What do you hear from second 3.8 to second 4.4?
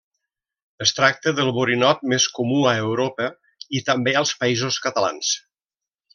i també als